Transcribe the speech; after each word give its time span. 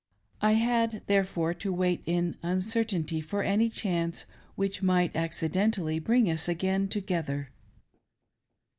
I 0.41 0.53
had, 0.53 1.03
therefore, 1.05 1.53
to 1.53 1.71
wait 1.71 2.01
in 2.07 2.35
uncertainty 2.41 3.21
for 3.21 3.43
any 3.43 3.69
chance 3.69 4.25
which 4.55 4.81
might 4.81 5.15
accidentally 5.15 5.99
bring 5.99 6.27
us 6.27 6.47
again 6.49 6.87
together. 6.87 7.51